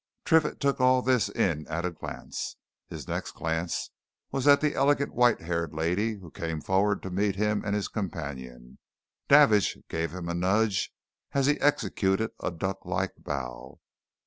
[0.25, 2.55] Triffitt took all this in at a glance;
[2.89, 3.91] his next glance
[4.31, 7.87] was at the elegant, white haired lady who came forward to meet him and his
[7.87, 8.79] companion.
[9.27, 10.91] Davidge gave him a nudge
[11.33, 13.79] as he executed a duck like bow.